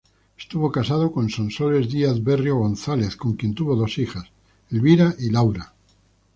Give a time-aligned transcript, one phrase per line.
[0.35, 4.25] Estuvo casado con Sonsoles Díaz-Berrio González, con quien tuvo dos hijas:
[4.71, 5.75] Elvira y Laura.